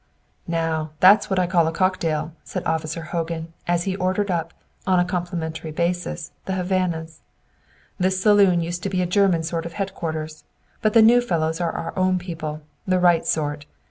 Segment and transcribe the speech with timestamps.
[0.47, 4.51] "Now, that's what I call a cocktail," said Officer Hogan, as he ordered up
[4.87, 7.21] (on a complimentary basis) the Havanas.
[7.99, 10.43] "This saloon used to be a German sort of headquarters.
[10.81, 13.67] But the new fellows are our own people, the right sort.